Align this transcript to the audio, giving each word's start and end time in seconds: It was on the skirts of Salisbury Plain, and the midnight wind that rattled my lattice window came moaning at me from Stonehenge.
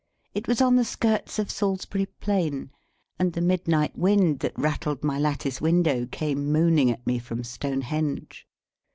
It 0.33 0.47
was 0.47 0.61
on 0.63 0.77
the 0.77 0.83
skirts 0.83 1.37
of 1.37 1.51
Salisbury 1.51 2.07
Plain, 2.07 2.71
and 3.19 3.33
the 3.33 3.39
midnight 3.39 3.95
wind 3.95 4.39
that 4.39 4.57
rattled 4.57 5.03
my 5.03 5.19
lattice 5.19 5.61
window 5.61 6.07
came 6.07 6.51
moaning 6.51 6.89
at 6.89 7.05
me 7.05 7.19
from 7.19 7.43
Stonehenge. 7.43 8.47